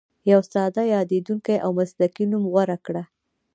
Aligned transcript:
یو 0.31 0.41
ساده، 0.53 0.83
یادېدونکی 0.95 1.55
او 1.65 1.71
مسلکي 1.79 2.25
نوم 2.31 2.43
غوره 2.51 2.77
کړه. 2.85 3.03